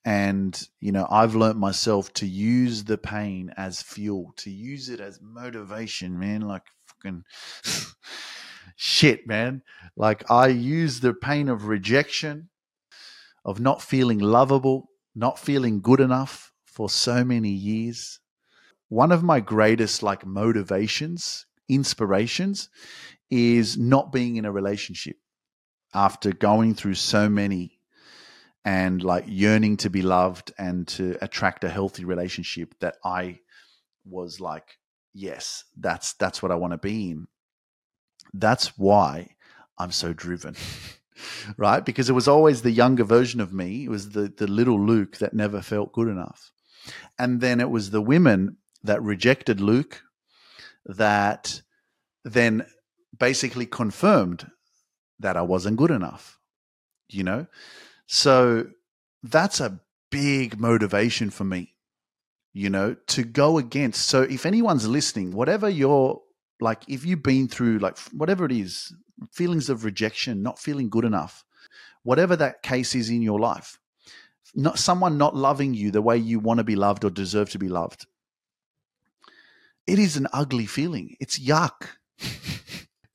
[0.06, 5.00] And, you know, I've learned myself to use the pain as fuel, to use it
[5.00, 6.42] as motivation, man.
[6.42, 7.24] Like fucking
[8.76, 9.62] shit, man.
[9.96, 12.50] Like I use the pain of rejection,
[13.46, 18.19] of not feeling lovable, not feeling good enough for so many years.
[18.89, 22.69] One of my greatest like motivations, inspirations
[23.30, 25.17] is not being in a relationship
[25.93, 27.80] after going through so many
[28.65, 33.39] and like yearning to be loved and to attract a healthy relationship that I
[34.06, 34.78] was like,
[35.13, 37.28] yes, that's that's what I want to be in.
[38.34, 39.36] That's why
[39.78, 40.56] I'm so driven.
[41.58, 41.84] right?
[41.84, 43.86] Because it was always the younger version of me.
[43.86, 46.52] It was the the little Luke that never felt good enough.
[47.17, 50.02] And then it was the women that rejected Luke
[50.86, 51.62] that
[52.26, 52.65] then
[53.17, 54.49] basically confirmed
[55.19, 56.39] that I wasn't good enough.
[57.10, 57.47] You know?
[58.08, 58.67] So
[59.21, 59.80] that's a
[60.12, 61.73] big motivation for me,
[62.52, 64.08] you know, to go against.
[64.08, 66.21] So if anyone's listening, whatever you're
[66.60, 68.93] like, if you've been through, like, whatever it is,
[69.32, 71.43] feelings of rejection, not feeling good enough,
[72.04, 73.80] whatever that case is in your life,
[74.56, 77.60] not someone not loving you the way you want to be loved or deserve to
[77.60, 78.06] be loved.
[79.88, 81.15] It is an ugly feeling.
[81.19, 81.88] It's yuck.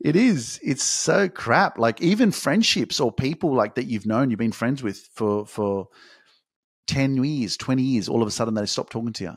[0.00, 0.61] It is.
[0.62, 1.78] It's so crap.
[1.78, 5.88] Like even friendships or people like that you've known, you've been friends with for for
[6.87, 9.34] ten years, twenty years, all of a sudden they stop talking to you,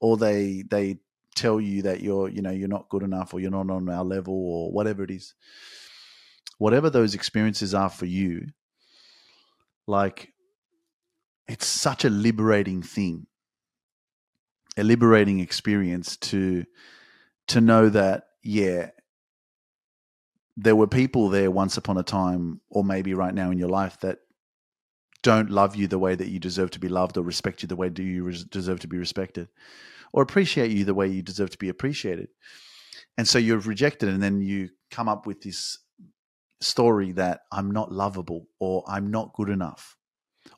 [0.00, 0.98] or they they
[1.34, 4.04] tell you that you're you know you're not good enough or you're not on our
[4.04, 5.34] level or whatever it is.
[6.58, 8.48] Whatever those experiences are for you,
[9.86, 10.32] like
[11.48, 13.26] it's such a liberating thing,
[14.76, 16.64] a liberating experience to
[17.48, 18.90] to know that yeah
[20.56, 23.98] there were people there once upon a time, or maybe right now in your life,
[24.00, 24.18] that
[25.22, 27.76] don't love you the way that you deserve to be loved, or respect you the
[27.76, 29.48] way do you deserve to be respected,
[30.12, 32.28] or appreciate you the way you deserve to be appreciated.
[33.18, 35.78] And so you're rejected, and then you come up with this
[36.60, 39.96] story that I'm not lovable, or I'm not good enough,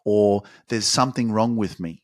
[0.05, 2.03] or there's something wrong with me.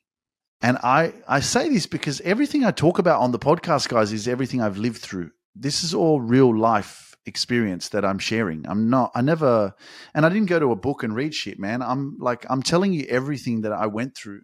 [0.63, 4.29] And I, I say this because everything I talk about on the podcast, guys, is
[4.29, 5.31] everything I've lived through.
[5.55, 8.67] This is all real life experience that I'm sharing.
[8.67, 9.75] I'm not, I never,
[10.15, 11.83] and I didn't go to a book and read shit, man.
[11.83, 14.43] I'm like, I'm telling you everything that I went through.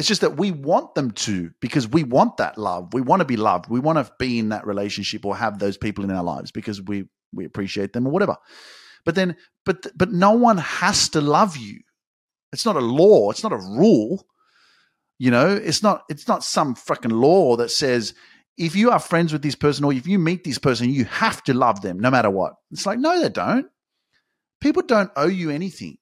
[0.00, 2.94] It's just that we want them to because we want that love.
[2.94, 3.68] We want to be loved.
[3.68, 6.80] We want to be in that relationship or have those people in our lives because
[6.80, 8.38] we we appreciate them or whatever.
[9.04, 9.36] But then,
[9.66, 11.80] but but no one has to love you.
[12.50, 13.30] It's not a law.
[13.30, 14.24] It's not a rule.
[15.18, 18.14] You know, it's not it's not some fucking law that says
[18.56, 21.42] if you are friends with this person or if you meet this person, you have
[21.42, 22.54] to love them no matter what.
[22.70, 23.66] It's like, no, they don't.
[24.62, 25.98] People don't owe you anything,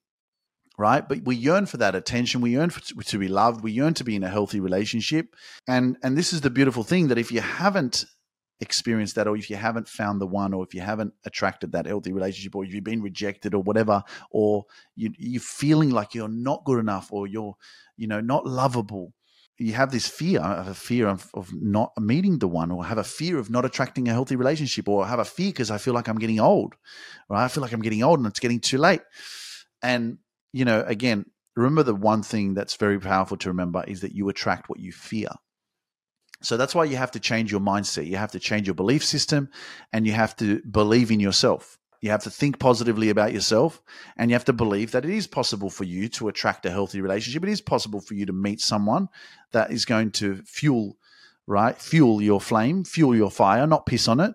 [0.79, 1.07] right?
[1.07, 2.41] But we yearn for that attention.
[2.41, 3.63] We yearn for, to be loved.
[3.63, 5.35] We yearn to be in a healthy relationship.
[5.67, 8.07] And, and this is the beautiful thing that if you haven't
[8.61, 11.87] experienced that, or if you haven't found the one, or if you haven't attracted that
[11.87, 14.65] healthy relationship, or you've been rejected or whatever, or
[14.95, 17.57] you, you're feeling like you're not good enough or you're,
[17.97, 19.13] you know, not lovable,
[19.59, 22.99] you have this fear of a fear of, of not meeting the one or have
[22.99, 25.95] a fear of not attracting a healthy relationship or have a fear because i feel
[25.95, 26.75] like i'm getting old
[27.29, 29.01] right i feel like i'm getting old and it's getting too late
[29.83, 30.19] and
[30.53, 31.25] you know again
[31.57, 34.93] remember the one thing that's very powerful to remember is that you attract what you
[34.93, 35.29] fear
[36.41, 39.05] so that's why you have to change your mindset you have to change your belief
[39.05, 39.49] system
[39.93, 43.83] and you have to believe in yourself you have to think positively about yourself
[44.17, 47.01] and you have to believe that it is possible for you to attract a healthy
[47.01, 47.43] relationship.
[47.43, 49.09] It is possible for you to meet someone
[49.53, 50.97] that is going to fuel,
[51.47, 51.77] right?
[51.77, 54.33] Fuel your flame, fuel your fire, not piss on it.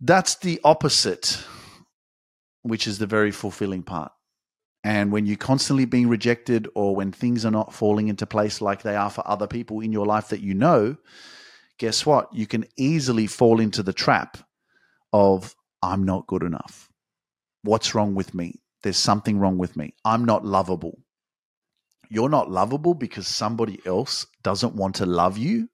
[0.00, 1.42] That's the opposite
[2.62, 4.12] which is the very fulfilling part.
[4.86, 8.82] And when you're constantly being rejected or when things are not falling into place like
[8.82, 10.96] they are for other people in your life that you know,
[11.76, 12.32] guess what?
[12.32, 14.38] You can easily fall into the trap
[15.12, 16.88] of, I'm not good enough.
[17.62, 18.60] What's wrong with me?
[18.84, 19.92] There's something wrong with me.
[20.04, 21.00] I'm not lovable.
[22.08, 25.68] You're not lovable because somebody else doesn't want to love you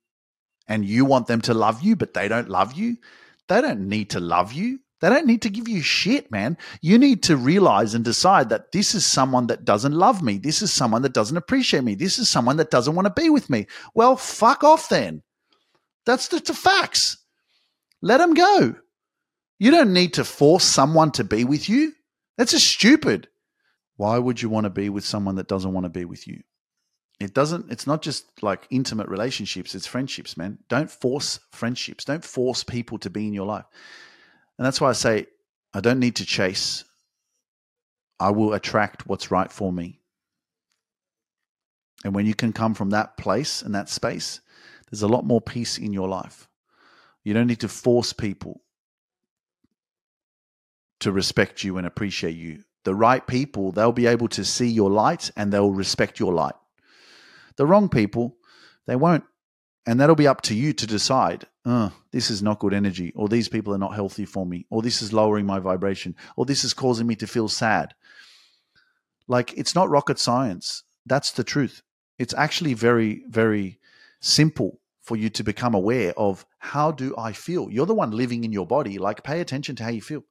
[0.67, 2.97] and you want them to love you, but they don't love you.
[3.51, 4.79] They don't need to love you.
[5.03, 6.57] They don't need to give you shit, man.
[6.81, 10.39] You need to realize and decide that this is someone that doesn't love me.
[10.39, 11.97] This is someone that doesn't appreciate me.
[11.97, 13.67] This is someone that doesn't want to be with me.
[13.97, 15.25] Well, fuck off then.
[16.07, 17.17] That's the, the facts.
[18.01, 18.77] Let them go.
[19.59, 21.95] You don't need to force someone to be with you.
[22.39, 23.27] That's just stupid.
[23.97, 26.43] Why would you want to be with someone that doesn't want to be with you?
[27.19, 30.59] It doesn't, it's not just like intimate relationships, it's friendships, man.
[30.69, 32.05] Don't force friendships.
[32.05, 33.65] Don't force people to be in your life.
[34.59, 35.27] And that's why I say
[35.75, 36.85] I don't need to chase.
[38.21, 40.01] I will attract what's right for me.
[42.05, 44.41] And when you can come from that place and that space,
[44.91, 46.49] there's a lot more peace in your life.
[47.25, 48.63] You don't need to force people
[51.01, 52.65] to respect you and appreciate you.
[52.85, 56.55] The right people, they'll be able to see your light and they'll respect your light.
[57.57, 58.37] The wrong people,
[58.87, 59.25] they won't.
[59.87, 63.29] And that'll be up to you to decide oh, this is not good energy, or
[63.29, 66.65] these people are not healthy for me, or this is lowering my vibration, or this
[66.65, 67.95] is causing me to feel sad.
[69.29, 70.83] Like, it's not rocket science.
[71.07, 71.83] That's the truth.
[72.19, 73.79] It's actually very, very
[74.21, 77.71] simple for you to become aware of how do I feel?
[77.71, 78.99] You're the one living in your body.
[78.99, 80.23] Like, pay attention to how you feel.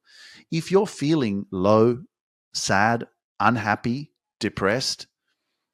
[0.50, 2.02] If you're feeling low,
[2.54, 3.06] sad,
[3.40, 5.06] unhappy, depressed,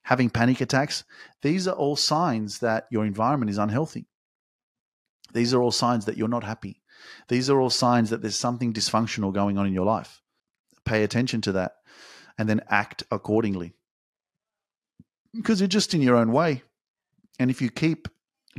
[0.02, 1.04] having panic attacks,
[1.42, 4.06] these are all signs that your environment is unhealthy.
[5.32, 6.80] These are all signs that you're not happy.
[7.28, 10.22] These are all signs that there's something dysfunctional going on in your life.
[10.84, 11.76] Pay attention to that
[12.38, 13.74] and then act accordingly.
[15.34, 16.62] Because you're just in your own way.
[17.38, 18.08] And if you keep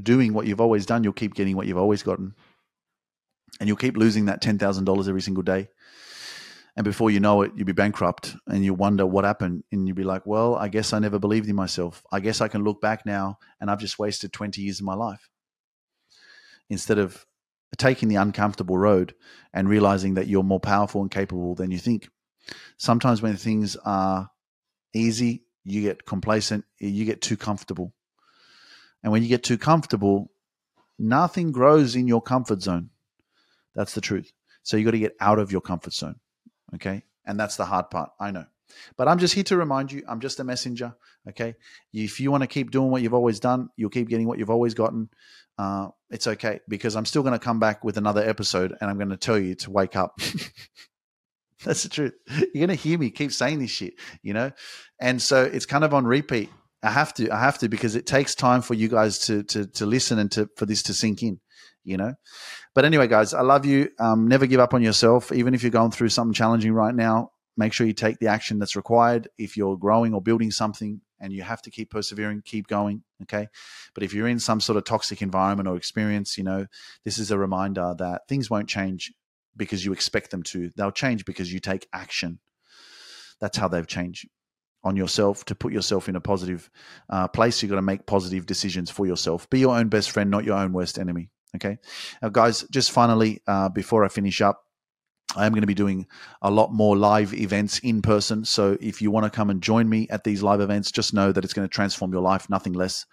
[0.01, 2.35] doing what you've always done, you'll keep getting what you've always gotten.
[3.59, 5.69] And you'll keep losing that $10,000 every single day.
[6.75, 9.63] And before you know it, you'll be bankrupt and you'll wonder what happened.
[9.71, 12.03] And you'll be like, well, I guess I never believed in myself.
[12.11, 14.93] I guess I can look back now and I've just wasted 20 years of my
[14.93, 15.29] life
[16.69, 17.25] instead of
[17.77, 19.13] taking the uncomfortable road
[19.53, 22.09] and realizing that you're more powerful and capable than you think.
[22.77, 24.29] Sometimes when things are
[24.93, 27.93] easy, you get complacent, you get too comfortable.
[29.03, 30.31] And when you get too comfortable,
[30.97, 32.89] nothing grows in your comfort zone.
[33.75, 34.33] That's the truth.
[34.63, 36.15] So you got to get out of your comfort zone.
[36.75, 37.03] Okay.
[37.25, 38.11] And that's the hard part.
[38.19, 38.45] I know.
[38.97, 40.95] But I'm just here to remind you, I'm just a messenger.
[41.27, 41.55] Okay.
[41.93, 44.49] If you want to keep doing what you've always done, you'll keep getting what you've
[44.49, 45.09] always gotten
[45.59, 48.95] uh, it's okay because I'm still going to come back with another episode and I'm
[48.95, 50.17] going to tell you to wake up.
[51.65, 52.13] That's the truth.
[52.29, 54.51] You're going to hear me keep saying this shit, you know?
[55.01, 56.49] And so it's kind of on repeat.
[56.81, 59.67] I have to, I have to, because it takes time for you guys to, to,
[59.67, 61.41] to listen and to, for this to sink in,
[61.83, 62.13] you know?
[62.73, 63.89] But anyway, guys, I love you.
[63.99, 65.33] Um, never give up on yourself.
[65.33, 68.57] Even if you're going through something challenging right now, make sure you take the action
[68.57, 69.27] that's required.
[69.37, 73.03] If you're growing or building something, and you have to keep persevering, keep going.
[73.23, 73.47] Okay.
[73.93, 76.65] But if you're in some sort of toxic environment or experience, you know,
[77.03, 79.13] this is a reminder that things won't change
[79.55, 80.71] because you expect them to.
[80.75, 82.39] They'll change because you take action.
[83.41, 84.27] That's how they've changed
[84.83, 86.69] on yourself to put yourself in a positive
[87.09, 87.61] uh, place.
[87.61, 89.49] You've got to make positive decisions for yourself.
[89.49, 91.29] Be your own best friend, not your own worst enemy.
[91.55, 91.77] Okay.
[92.21, 94.63] Now, guys, just finally, uh, before I finish up,
[95.35, 96.07] I am going to be doing
[96.41, 98.43] a lot more live events in person.
[98.45, 101.31] So if you want to come and join me at these live events, just know
[101.31, 103.05] that it's going to transform your life, nothing less.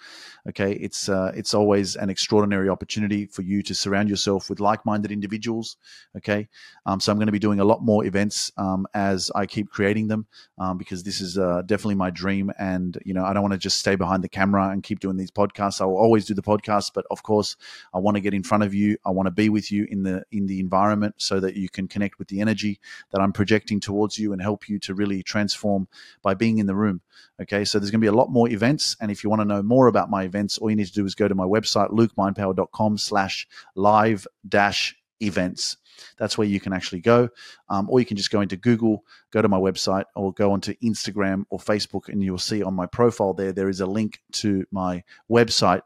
[0.48, 5.10] Okay, it's uh, it's always an extraordinary opportunity for you to surround yourself with like-minded
[5.10, 5.76] individuals.
[6.16, 6.48] Okay,
[6.86, 9.68] um, so I'm going to be doing a lot more events um, as I keep
[9.70, 10.26] creating them
[10.58, 13.58] um, because this is uh, definitely my dream, and you know I don't want to
[13.58, 15.80] just stay behind the camera and keep doing these podcasts.
[15.80, 17.56] I will always do the podcasts, but of course
[17.92, 18.96] I want to get in front of you.
[19.04, 21.88] I want to be with you in the in the environment so that you can
[21.88, 22.80] connect with the energy
[23.10, 25.88] that I'm projecting towards you and help you to really transform
[26.22, 27.00] by being in the room.
[27.40, 29.46] Okay, so there's going to be a lot more events, and if you want to
[29.46, 31.90] know more about my events, all you need to do is go to my website,
[31.90, 35.76] lukemindpower.com slash live dash events.
[36.18, 37.28] That's where you can actually go.
[37.68, 40.74] Um, or you can just go into Google, go to my website, or go onto
[40.84, 44.66] Instagram or Facebook, and you'll see on my profile there, there is a link to
[44.70, 45.82] my website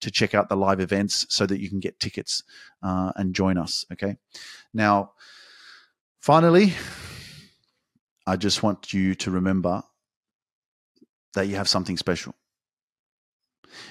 [0.00, 2.42] to check out the live events so that you can get tickets
[2.82, 3.86] uh, and join us.
[3.92, 4.16] Okay.
[4.74, 5.12] Now,
[6.22, 6.72] finally,
[8.26, 9.82] I just want you to remember
[11.34, 12.34] that you have something special.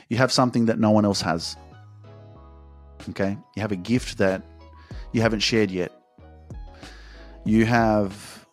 [0.10, 1.58] You have something that no one else has.
[3.10, 3.38] Okay?
[3.56, 4.44] You have a gift that
[5.12, 5.92] you haven't shared yet.
[7.44, 8.46] You have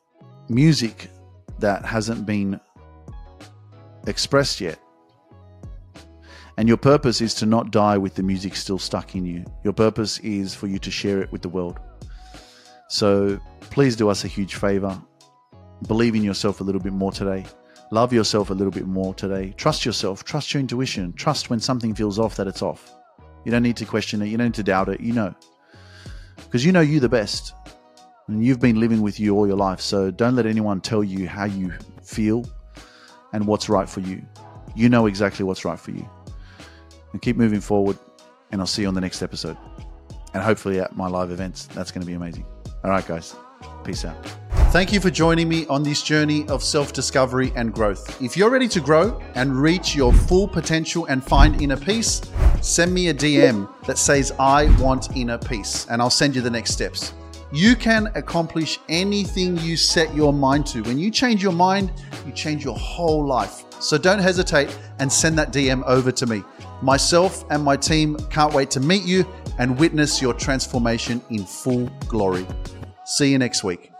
[0.48, 1.10] music
[1.60, 2.58] that hasn't been
[4.06, 4.80] expressed yet.
[6.56, 9.44] And your purpose is to not die with the music still stuck in you.
[9.62, 11.78] Your purpose is for you to share it with the world.
[12.88, 15.00] So please do us a huge favor.
[15.86, 17.44] Believe in yourself a little bit more today.
[17.90, 19.54] Love yourself a little bit more today.
[19.56, 20.24] Trust yourself.
[20.24, 21.12] Trust your intuition.
[21.12, 22.92] Trust when something feels off that it's off.
[23.44, 24.26] You don't need to question it.
[24.26, 25.00] You don't need to doubt it.
[25.00, 25.34] You know.
[26.36, 27.54] Because you know you the best.
[28.26, 29.80] And you've been living with you all your life.
[29.80, 31.72] So don't let anyone tell you how you
[32.02, 32.44] feel
[33.32, 34.22] and what's right for you.
[34.74, 36.08] You know exactly what's right for you.
[37.12, 37.98] And keep moving forward.
[38.52, 39.56] And I'll see you on the next episode.
[40.34, 41.66] And hopefully at my live events.
[41.66, 42.44] That's going to be amazing.
[42.84, 43.34] All right, guys.
[43.84, 44.16] Peace out.
[44.70, 48.20] Thank you for joining me on this journey of self discovery and growth.
[48.22, 52.20] If you're ready to grow and reach your full potential and find inner peace,
[52.60, 56.50] send me a DM that says, I want inner peace, and I'll send you the
[56.50, 57.14] next steps.
[57.50, 60.82] You can accomplish anything you set your mind to.
[60.82, 61.90] When you change your mind,
[62.26, 63.64] you change your whole life.
[63.80, 66.44] So don't hesitate and send that DM over to me.
[66.82, 69.26] Myself and my team can't wait to meet you
[69.58, 72.46] and witness your transformation in full glory.
[73.04, 73.90] See you next week.